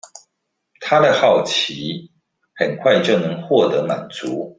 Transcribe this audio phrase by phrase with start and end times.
[0.79, 2.09] 他的好奇
[2.55, 4.49] 很快就能獲得滿足